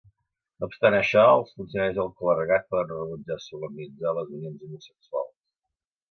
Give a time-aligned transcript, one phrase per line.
[0.61, 5.33] No obstant això, els funcionaris i el clergat poden rebutjar solemnitzar les unions homosexuals.